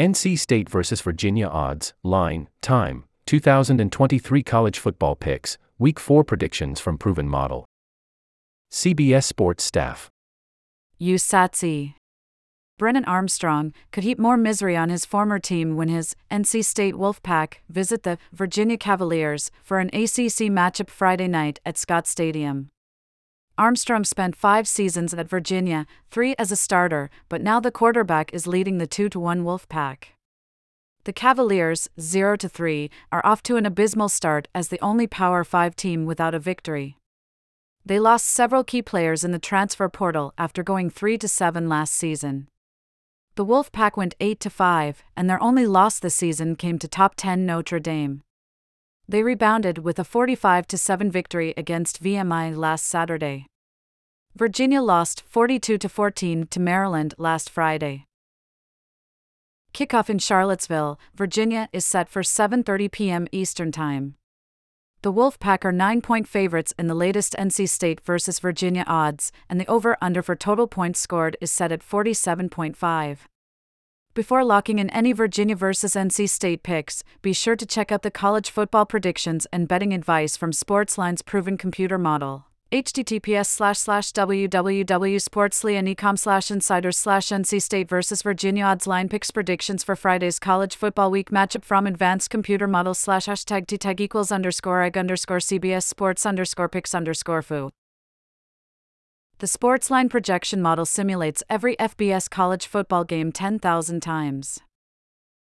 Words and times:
NC 0.00 0.38
State 0.38 0.70
vs. 0.70 1.02
Virginia 1.02 1.46
odds, 1.46 1.92
line, 2.02 2.48
time, 2.62 3.04
2023 3.26 4.42
college 4.42 4.78
football 4.78 5.14
picks, 5.14 5.58
week 5.78 6.00
4 6.00 6.24
predictions 6.24 6.80
from 6.80 6.96
proven 6.96 7.28
model. 7.28 7.66
CBS 8.72 9.24
Sports 9.24 9.62
staff. 9.62 10.08
USATSE. 10.98 11.92
Brennan 12.78 13.04
Armstrong 13.04 13.74
could 13.92 14.04
heap 14.04 14.18
more 14.18 14.38
misery 14.38 14.74
on 14.74 14.88
his 14.88 15.04
former 15.04 15.38
team 15.38 15.76
when 15.76 15.88
his 15.88 16.16
NC 16.30 16.64
State 16.64 16.94
Wolfpack 16.94 17.56
visit 17.68 18.02
the 18.02 18.16
Virginia 18.32 18.78
Cavaliers 18.78 19.50
for 19.62 19.80
an 19.80 19.88
ACC 19.88 20.48
matchup 20.48 20.88
Friday 20.88 21.28
night 21.28 21.60
at 21.66 21.76
Scott 21.76 22.06
Stadium. 22.06 22.70
Armstrong 23.58 24.04
spent 24.04 24.36
five 24.36 24.66
seasons 24.66 25.12
at 25.12 25.28
Virginia, 25.28 25.86
three 26.10 26.34
as 26.38 26.50
a 26.50 26.56
starter, 26.56 27.10
but 27.28 27.42
now 27.42 27.60
the 27.60 27.70
quarterback 27.70 28.32
is 28.32 28.46
leading 28.46 28.78
the 28.78 28.86
2 28.86 29.10
1 29.18 29.44
Wolfpack. 29.44 30.14
The 31.04 31.12
Cavaliers, 31.12 31.88
0 31.98 32.36
3, 32.38 32.90
are 33.10 33.24
off 33.24 33.42
to 33.44 33.56
an 33.56 33.66
abysmal 33.66 34.08
start 34.08 34.48
as 34.54 34.68
the 34.68 34.80
only 34.80 35.06
Power 35.06 35.44
5 35.44 35.74
team 35.74 36.06
without 36.06 36.34
a 36.34 36.38
victory. 36.38 36.96
They 37.84 37.98
lost 37.98 38.26
several 38.26 38.64
key 38.64 38.82
players 38.82 39.24
in 39.24 39.32
the 39.32 39.38
transfer 39.38 39.88
portal 39.88 40.34
after 40.36 40.62
going 40.62 40.90
3 40.90 41.18
7 41.18 41.68
last 41.68 41.94
season. 41.94 42.48
The 43.36 43.46
Wolfpack 43.46 43.96
went 43.96 44.14
8 44.20 44.46
5, 44.50 45.02
and 45.16 45.30
their 45.30 45.42
only 45.42 45.66
loss 45.66 45.98
this 45.98 46.14
season 46.14 46.56
came 46.56 46.78
to 46.78 46.88
top 46.88 47.14
10 47.16 47.46
Notre 47.46 47.78
Dame. 47.78 48.22
They 49.10 49.24
rebounded 49.24 49.78
with 49.78 49.98
a 49.98 50.04
45 50.04 50.66
7 50.72 51.10
victory 51.10 51.52
against 51.56 52.00
VMI 52.00 52.56
last 52.56 52.86
Saturday. 52.86 53.46
Virginia 54.36 54.80
lost 54.80 55.24
42 55.26 55.78
14 55.78 56.46
to 56.46 56.60
Maryland 56.60 57.14
last 57.18 57.50
Friday. 57.50 58.04
Kickoff 59.74 60.08
in 60.08 60.20
Charlottesville, 60.20 61.00
Virginia 61.12 61.68
is 61.72 61.84
set 61.84 62.08
for 62.08 62.22
7:30 62.22 62.92
p.m. 62.92 63.26
Eastern 63.32 63.72
Time. 63.72 64.14
The 65.02 65.12
Wolfpack 65.12 65.64
are 65.64 65.72
9-point 65.72 66.28
favorites 66.28 66.72
in 66.78 66.86
the 66.86 66.94
latest 66.94 67.34
NC 67.36 67.68
State 67.68 68.00
versus 68.02 68.38
Virginia 68.38 68.84
odds, 68.86 69.32
and 69.48 69.60
the 69.60 69.66
over/under 69.66 70.22
for 70.22 70.36
total 70.36 70.68
points 70.68 71.00
scored 71.00 71.36
is 71.40 71.50
set 71.50 71.72
at 71.72 71.82
47.5. 71.82 73.18
Before 74.12 74.44
locking 74.44 74.80
in 74.80 74.90
any 74.90 75.12
Virginia 75.12 75.54
versus 75.54 75.94
NC 75.94 76.28
State 76.28 76.64
picks, 76.64 77.04
be 77.22 77.32
sure 77.32 77.54
to 77.54 77.64
check 77.64 77.92
out 77.92 78.02
the 78.02 78.10
college 78.10 78.50
football 78.50 78.84
predictions 78.84 79.46
and 79.52 79.68
betting 79.68 79.94
advice 79.94 80.36
from 80.36 80.50
Sportsline's 80.50 81.22
proven 81.22 81.56
computer 81.56 81.96
model 81.96 82.46
https 82.72 83.46
slash 83.46 83.78
slash 83.78 84.12
www.sportsline.com 84.12 86.16
slash 86.16 86.50
insiders 86.52 86.96
slash 86.96 87.28
NC 87.28 87.62
State 87.62 87.88
versus 87.88 88.22
Virginia 88.22 88.64
odds 88.64 88.86
line 88.86 89.08
picks 89.08 89.32
predictions 89.32 89.82
for 89.82 89.96
Friday's 89.96 90.38
college 90.38 90.76
football 90.76 91.10
week 91.10 91.30
matchup 91.30 91.64
from 91.64 91.86
advanced 91.86 92.30
computer 92.30 92.68
models 92.68 92.98
slash 92.98 93.26
hashtag 93.26 93.66
tag 93.78 94.00
equals 94.00 94.30
underscore 94.30 94.82
egg 94.82 94.96
underscore 94.96 95.38
CBS 95.38 95.82
sports 95.82 96.24
underscore 96.24 96.68
picks 96.68 96.94
underscore 96.94 97.42
foo. 97.42 97.70
The 99.40 99.46
Sportsline 99.46 100.10
projection 100.10 100.60
model 100.60 100.84
simulates 100.84 101.42
every 101.48 101.74
FBS 101.76 102.28
college 102.28 102.66
football 102.66 103.04
game 103.04 103.32
10,000 103.32 104.02
times. 104.02 104.60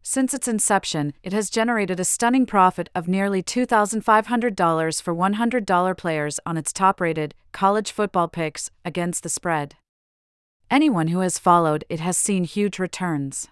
Since 0.00 0.32
its 0.32 0.46
inception, 0.46 1.12
it 1.24 1.32
has 1.32 1.50
generated 1.50 1.98
a 1.98 2.04
stunning 2.04 2.46
profit 2.46 2.88
of 2.94 3.08
nearly 3.08 3.42
$2,500 3.42 5.02
for 5.02 5.12
$100 5.12 5.98
players 5.98 6.38
on 6.46 6.56
its 6.56 6.72
top 6.72 7.00
rated 7.00 7.34
college 7.50 7.90
football 7.90 8.28
picks 8.28 8.70
against 8.84 9.24
the 9.24 9.28
spread. 9.28 9.74
Anyone 10.70 11.08
who 11.08 11.18
has 11.18 11.40
followed 11.40 11.84
it 11.88 11.98
has 11.98 12.16
seen 12.16 12.44
huge 12.44 12.78
returns. 12.78 13.48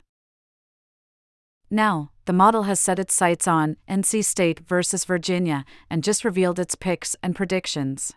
Now, 1.69 2.13
the 2.27 2.33
model 2.33 2.63
has 2.63 2.79
set 2.79 3.01
its 3.01 3.13
sights 3.13 3.49
on 3.49 3.77
NC 3.89 4.25
State 4.25 4.61
versus 4.61 5.05
Virginia 5.05 5.65
and 5.91 6.05
just 6.05 6.25
revealed 6.25 6.61
its 6.61 6.77
picks 6.77 7.17
and 7.25 7.35
predictions. 7.35 8.15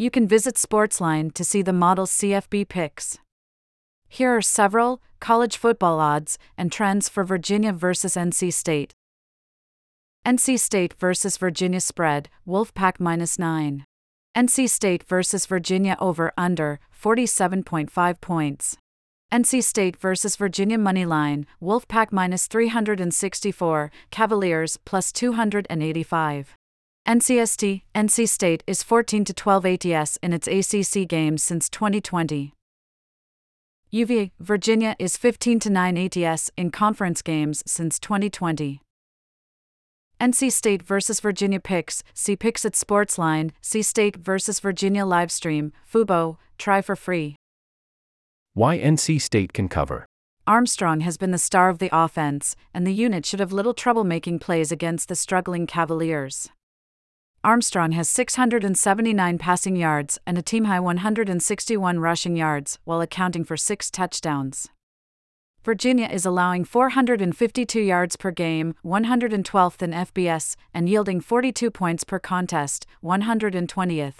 You 0.00 0.12
can 0.12 0.28
visit 0.28 0.54
Sportsline 0.54 1.34
to 1.34 1.42
see 1.42 1.60
the 1.60 1.72
model's 1.72 2.12
CFB 2.12 2.68
picks. 2.68 3.18
Here 4.08 4.30
are 4.30 4.40
several 4.40 5.02
college 5.18 5.56
football 5.56 5.98
odds 5.98 6.38
and 6.56 6.70
trends 6.70 7.08
for 7.08 7.24
Virginia 7.24 7.72
versus 7.72 8.14
NC 8.14 8.52
State. 8.52 8.92
NC 10.24 10.56
State 10.60 10.94
versus 11.00 11.36
Virginia 11.36 11.80
spread, 11.80 12.28
Wolfpack 12.46 13.00
minus 13.00 13.40
9. 13.40 13.84
NC 14.36 14.70
State 14.70 15.02
versus 15.02 15.46
Virginia 15.46 15.96
over 15.98 16.32
under 16.38 16.78
47.5 16.96 18.20
points. 18.20 18.76
NC 19.32 19.64
State 19.64 19.96
versus 19.96 20.36
Virginia 20.36 20.78
money 20.78 21.06
line, 21.06 21.44
Wolfpack 21.60 22.12
minus 22.12 22.46
364, 22.46 23.90
Cavaliers 24.12 24.78
plus 24.84 25.10
285. 25.10 26.57
NCST, 27.08 27.84
NC 27.94 28.28
State 28.28 28.62
is 28.66 28.82
14 28.82 29.24
to 29.24 29.32
12 29.32 29.64
ATS 29.64 30.18
in 30.22 30.34
its 30.34 30.46
ACC 30.46 31.08
games 31.08 31.42
since 31.42 31.70
2020. 31.70 32.52
UVA, 33.90 34.30
Virginia 34.38 34.94
is 34.98 35.16
15 35.16 35.58
to 35.60 35.70
9 35.70 35.96
ATS 35.96 36.50
in 36.58 36.70
conference 36.70 37.22
games 37.22 37.62
since 37.66 37.98
2020. 37.98 38.82
NC 40.20 40.52
State 40.52 40.82
vs. 40.82 41.20
Virginia 41.20 41.58
picks, 41.58 42.04
see 42.12 42.36
picks 42.36 42.66
at 42.66 42.74
Sportsline, 42.74 43.52
see 43.62 43.80
State 43.80 44.16
vs. 44.16 44.60
Virginia 44.60 45.04
livestream, 45.04 45.72
Fubo, 45.90 46.36
try 46.58 46.82
for 46.82 46.94
free. 46.94 47.36
Why 48.52 48.78
NC 48.78 49.18
State 49.18 49.54
can 49.54 49.70
cover. 49.70 50.04
Armstrong 50.46 51.00
has 51.00 51.16
been 51.16 51.30
the 51.30 51.38
star 51.38 51.70
of 51.70 51.78
the 51.78 51.88
offense, 51.90 52.54
and 52.74 52.86
the 52.86 52.92
unit 52.92 53.24
should 53.24 53.40
have 53.40 53.50
little 53.50 53.72
trouble 53.72 54.04
making 54.04 54.40
plays 54.40 54.70
against 54.70 55.08
the 55.08 55.16
struggling 55.16 55.66
Cavaliers. 55.66 56.50
Armstrong 57.44 57.92
has 57.92 58.08
679 58.08 59.38
passing 59.38 59.76
yards 59.76 60.18
and 60.26 60.36
a 60.36 60.42
team 60.42 60.64
high 60.64 60.80
161 60.80 62.00
rushing 62.00 62.36
yards, 62.36 62.78
while 62.84 63.00
accounting 63.00 63.44
for 63.44 63.56
six 63.56 63.90
touchdowns. 63.90 64.68
Virginia 65.64 66.08
is 66.08 66.26
allowing 66.26 66.64
452 66.64 67.80
yards 67.80 68.16
per 68.16 68.32
game, 68.32 68.74
112th 68.84 69.82
in 69.82 69.92
FBS, 69.92 70.56
and 70.74 70.88
yielding 70.88 71.20
42 71.20 71.70
points 71.70 72.02
per 72.02 72.18
contest, 72.18 72.86
120th. 73.04 74.14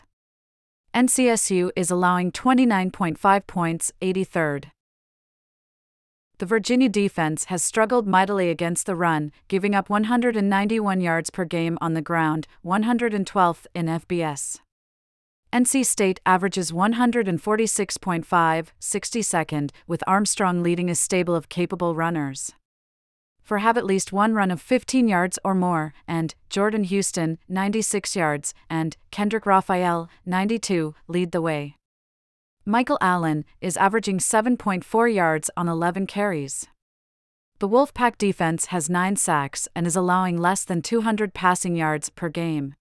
NCSU 0.94 1.70
is 1.74 1.90
allowing 1.90 2.30
29.5 2.30 3.46
points, 3.46 3.92
83rd 4.00 4.70
the 6.38 6.46
Virginia 6.46 6.88
defense 6.88 7.44
has 7.44 7.62
struggled 7.62 8.06
mightily 8.06 8.48
against 8.48 8.86
the 8.86 8.94
run, 8.94 9.32
giving 9.48 9.74
up 9.74 9.90
191 9.90 11.00
yards 11.00 11.30
per 11.30 11.44
game 11.44 11.76
on 11.80 11.94
the 11.94 12.02
ground, 12.02 12.46
112th 12.64 13.66
in 13.74 13.86
FBS. 13.86 14.60
NC 15.52 15.84
State 15.84 16.20
averages 16.26 16.72
146.5, 16.72 18.66
62nd, 18.80 19.70
with 19.86 20.04
Armstrong 20.06 20.62
leading 20.62 20.90
a 20.90 20.94
stable 20.94 21.34
of 21.34 21.48
capable 21.48 21.94
runners. 21.94 22.52
For 23.40 23.58
have 23.58 23.78
at 23.78 23.86
least 23.86 24.12
one 24.12 24.34
run 24.34 24.50
of 24.50 24.60
15 24.60 25.08
yards 25.08 25.38
or 25.42 25.54
more, 25.54 25.94
and 26.06 26.34
Jordan 26.50 26.84
Houston, 26.84 27.38
96 27.48 28.14
yards, 28.14 28.52
and 28.68 28.96
Kendrick 29.10 29.46
Raphael, 29.46 30.10
92, 30.26 30.94
lead 31.08 31.32
the 31.32 31.40
way. 31.40 31.77
Michael 32.70 32.98
Allen 33.00 33.46
is 33.62 33.78
averaging 33.78 34.18
7.4 34.18 35.14
yards 35.14 35.48
on 35.56 35.68
11 35.68 36.06
carries. 36.06 36.66
The 37.60 37.68
Wolfpack 37.68 38.18
defense 38.18 38.66
has 38.66 38.90
9 38.90 39.16
sacks 39.16 39.68
and 39.74 39.86
is 39.86 39.96
allowing 39.96 40.36
less 40.36 40.66
than 40.66 40.82
200 40.82 41.32
passing 41.32 41.76
yards 41.76 42.10
per 42.10 42.28
game. 42.28 42.74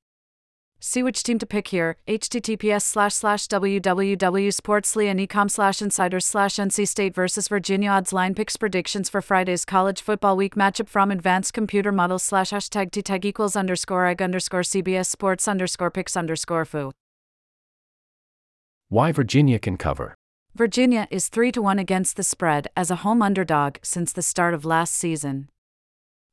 See 0.81 1.01
which 1.01 1.23
team 1.23 1.39
to 1.39 1.45
pick 1.45 1.69
here. 1.69 1.95
https 2.05 2.81
slash 2.81 3.13
slash 3.13 3.47
www.sportsline.com 3.47 5.47
slash 5.47 5.81
insiders 5.81 6.25
slash 6.25 6.55
NC 6.55 6.85
State 6.85 7.15
versus 7.15 7.47
Virginia 7.47 7.91
odds 7.91 8.11
line 8.11 8.35
picks 8.35 8.57
predictions 8.57 9.07
for 9.07 9.21
Friday's 9.21 9.63
college 9.63 10.01
football 10.01 10.35
week 10.35 10.55
matchup 10.55 10.89
from 10.89 11.12
advanced 11.12 11.53
computer 11.53 11.94
models 11.94 12.23
slash 12.23 12.50
hashtag 12.50 12.91
tag 12.91 13.25
equals 13.25 13.56
underscore 13.56 14.09
underscore 14.09 14.63
CBS 14.63 15.06
sports 15.06 15.47
underscore 15.47 15.91
picks 15.91 16.17
underscore 16.17 16.65
foo. 16.65 16.91
Why 18.89 19.12
Virginia 19.12 19.60
can 19.60 19.75
cover. 19.75 20.16
Virginia 20.56 21.10
is 21.12 21.28
3 21.28 21.51
to 21.51 21.62
1 21.62 21.78
against 21.78 22.16
the 22.16 22.24
spread 22.24 22.69
as 22.75 22.89
a 22.89 23.04
home 23.04 23.22
underdog 23.22 23.80
since 23.84 24.13
the 24.13 24.22
start 24.22 24.54
of 24.54 24.63
last 24.63 24.94
season. 24.94 25.50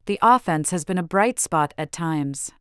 The 0.06 0.20
offense 0.22 0.70
has 0.70 0.84
been 0.84 0.96
a 0.96 1.02
bright 1.02 1.40
spot 1.40 1.74
at 1.76 1.90
times. 1.90 2.52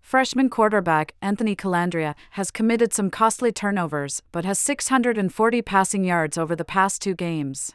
Freshman 0.00 0.48
quarterback 0.48 1.14
Anthony 1.20 1.54
Colandrea 1.54 2.14
has 2.30 2.50
committed 2.50 2.94
some 2.94 3.10
costly 3.10 3.52
turnovers 3.52 4.22
but 4.32 4.46
has 4.46 4.58
640 4.58 5.60
passing 5.60 6.04
yards 6.04 6.38
over 6.38 6.56
the 6.56 6.64
past 6.64 7.02
two 7.02 7.14
games. 7.14 7.72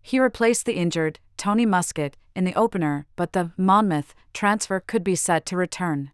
He 0.00 0.18
replaced 0.18 0.64
the 0.64 0.76
injured 0.76 1.18
Tony 1.36 1.66
Muskett 1.66 2.14
in 2.34 2.44
the 2.44 2.54
opener, 2.54 3.06
but 3.16 3.34
the 3.34 3.52
Monmouth 3.58 4.14
transfer 4.32 4.80
could 4.80 5.04
be 5.04 5.14
set 5.14 5.44
to 5.46 5.56
return. 5.58 6.10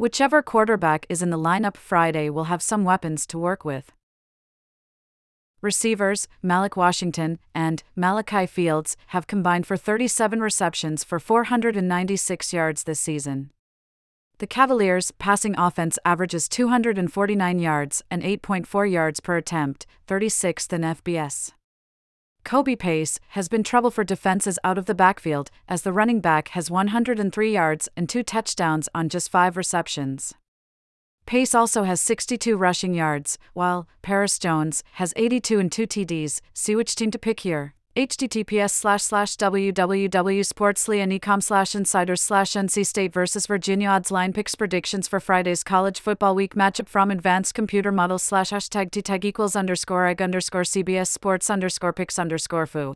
Whichever 0.00 0.42
quarterback 0.42 1.06
is 1.08 1.22
in 1.22 1.30
the 1.30 1.36
lineup 1.36 1.76
Friday 1.76 2.30
will 2.30 2.44
have 2.44 2.62
some 2.62 2.84
weapons 2.84 3.26
to 3.26 3.36
work 3.36 3.64
with. 3.64 3.90
Receivers, 5.60 6.28
Malik 6.40 6.76
Washington 6.76 7.40
and 7.52 7.82
Malachi 7.96 8.46
Fields, 8.46 8.96
have 9.08 9.26
combined 9.26 9.66
for 9.66 9.76
37 9.76 10.40
receptions 10.40 11.02
for 11.02 11.18
496 11.18 12.52
yards 12.52 12.84
this 12.84 13.00
season. 13.00 13.50
The 14.38 14.46
Cavaliers' 14.46 15.10
passing 15.10 15.58
offense 15.58 15.98
averages 16.04 16.48
249 16.48 17.58
yards 17.58 18.04
and 18.08 18.22
8.4 18.22 18.88
yards 18.88 19.18
per 19.18 19.36
attempt, 19.36 19.84
36th 20.06 20.72
in 20.72 20.82
FBS. 20.82 21.50
Kobe 22.48 22.76
Pace 22.76 23.20
has 23.36 23.46
been 23.46 23.62
trouble 23.62 23.90
for 23.90 24.04
defenses 24.04 24.58
out 24.64 24.78
of 24.78 24.86
the 24.86 24.94
backfield, 24.94 25.50
as 25.68 25.82
the 25.82 25.92
running 25.92 26.18
back 26.18 26.48
has 26.56 26.70
103 26.70 27.52
yards 27.52 27.90
and 27.94 28.08
two 28.08 28.22
touchdowns 28.22 28.88
on 28.94 29.10
just 29.10 29.30
five 29.30 29.54
receptions. 29.54 30.32
Pace 31.26 31.54
also 31.54 31.82
has 31.82 32.00
62 32.00 32.56
rushing 32.56 32.94
yards, 32.94 33.36
while 33.52 33.86
Paris 34.00 34.38
Jones 34.38 34.82
has 34.92 35.12
82 35.14 35.58
and 35.58 35.70
2 35.70 35.86
TDs. 35.86 36.40
See 36.54 36.74
which 36.74 36.96
team 36.96 37.10
to 37.10 37.18
pick 37.18 37.40
here 37.40 37.74
https 37.98 38.70
slash 38.70 39.02
slash 39.02 39.36
www.sportsline.com 39.36 41.40
slash 41.40 41.74
insiders 41.74 42.22
slash 42.22 42.52
NC 42.52 42.86
State 42.86 43.12
versus 43.12 43.48
Virginia 43.48 43.88
odds 43.88 44.12
line 44.12 44.32
picks 44.32 44.54
predictions 44.54 45.08
for 45.08 45.18
Friday's 45.18 45.64
college 45.64 45.98
football 45.98 46.36
week 46.36 46.54
matchup 46.54 46.88
from 46.88 47.10
advanced 47.10 47.54
computer 47.54 47.90
models 47.90 48.22
slash 48.22 48.50
hashtag 48.50 48.92
tag 49.02 49.24
equals 49.24 49.56
underscore 49.56 50.06
egg 50.06 50.22
underscore 50.22 50.62
CBS 50.62 51.08
sports 51.08 51.50
underscore 51.50 51.92
picks 51.92 52.20
underscore 52.20 52.66
foo. 52.66 52.94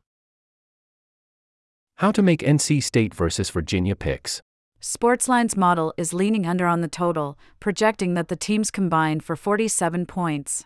How 1.97 2.13
to 2.13 2.23
make 2.23 2.39
NC 2.41 2.81
State 2.81 3.13
versus 3.13 3.51
Virginia 3.51 3.97
picks. 3.97 4.41
Sportsline's 4.81 5.57
model 5.57 5.93
is 5.97 6.15
leaning 6.15 6.47
under 6.47 6.67
on 6.67 6.81
the 6.81 6.87
total, 6.87 7.37
projecting 7.59 8.15
that 8.15 8.29
the 8.29 8.37
teams 8.37 8.71
combine 8.71 9.19
for 9.19 9.35
47 9.35 10.07
points. 10.07 10.65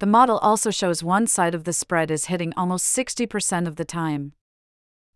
The 0.00 0.06
model 0.06 0.38
also 0.38 0.70
shows 0.70 1.04
one 1.04 1.26
side 1.26 1.54
of 1.54 1.64
the 1.64 1.72
spread 1.72 2.10
is 2.10 2.26
hitting 2.26 2.52
almost 2.56 2.94
60% 2.96 3.66
of 3.66 3.76
the 3.76 3.84
time. 3.84 4.32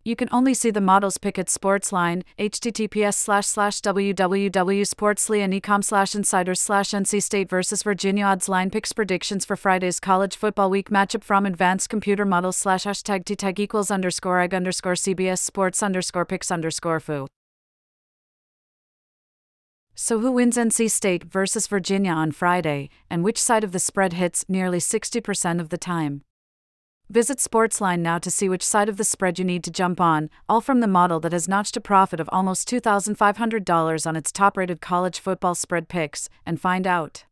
You 0.04 0.16
can 0.16 0.28
only 0.32 0.54
see 0.54 0.70
the 0.70 0.80
model's 0.80 1.18
pick 1.18 1.38
at 1.38 1.48
Sportsline, 1.48 2.22
https 2.38 3.12
slash 3.14 3.46
slash 3.46 3.82
www.sportsline.com 3.82 5.82
slash 5.82 6.14
insiders 6.14 6.60
slash 6.60 6.90
NC 6.90 7.22
State 7.22 7.50
versus 7.50 7.82
Virginia 7.82 8.24
odds 8.24 8.48
line 8.48 8.70
picks 8.70 8.94
predictions 8.94 9.44
for 9.44 9.56
Friday's 9.56 10.00
college 10.00 10.34
football 10.36 10.70
week 10.70 10.88
matchup 10.88 11.22
from 11.24 11.44
advanced 11.44 11.90
computer 11.90 12.24
models 12.24 12.56
slash 12.56 12.84
hashtag 12.84 13.26
tag 13.36 13.60
equals 13.60 13.90
underscore 13.90 14.40
egg 14.40 14.54
underscore 14.54 14.94
CBS 14.94 15.40
sports 15.40 15.82
underscore 15.82 16.24
picks 16.24 16.50
underscore 16.50 17.00
foo. 17.00 17.26
So, 20.00 20.20
who 20.20 20.30
wins 20.30 20.56
NC 20.56 20.92
State 20.92 21.24
versus 21.24 21.66
Virginia 21.66 22.12
on 22.12 22.30
Friday, 22.30 22.88
and 23.10 23.24
which 23.24 23.36
side 23.36 23.64
of 23.64 23.72
the 23.72 23.80
spread 23.80 24.12
hits 24.12 24.44
nearly 24.48 24.78
60% 24.78 25.58
of 25.58 25.70
the 25.70 25.76
time? 25.76 26.22
Visit 27.10 27.38
Sportsline 27.38 27.98
now 27.98 28.18
to 28.18 28.30
see 28.30 28.48
which 28.48 28.62
side 28.64 28.88
of 28.88 28.96
the 28.96 29.02
spread 29.02 29.40
you 29.40 29.44
need 29.44 29.64
to 29.64 29.72
jump 29.72 30.00
on, 30.00 30.30
all 30.48 30.60
from 30.60 30.78
the 30.78 30.86
model 30.86 31.18
that 31.18 31.32
has 31.32 31.48
notched 31.48 31.76
a 31.76 31.80
profit 31.80 32.20
of 32.20 32.30
almost 32.30 32.68
$2,500 32.68 34.06
on 34.06 34.14
its 34.14 34.30
top 34.30 34.56
rated 34.56 34.80
college 34.80 35.18
football 35.18 35.56
spread 35.56 35.88
picks, 35.88 36.28
and 36.46 36.60
find 36.60 36.86
out. 36.86 37.24